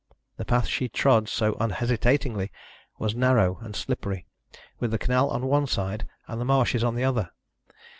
The 0.37 0.45
path 0.45 0.65
she 0.65 0.89
trod 0.89 1.29
so 1.29 1.55
unhesitatingly 1.59 2.51
was 2.97 3.13
narrow, 3.15 3.59
and 3.59 3.75
slippery, 3.75 4.25
with 4.79 4.89
the 4.89 4.97
canal 4.97 5.29
on 5.29 5.45
one 5.45 5.67
side 5.67 6.07
and 6.27 6.41
the 6.41 6.45
marshes 6.45 6.83
on 6.83 6.95
the 6.95 7.03
other. 7.03 7.29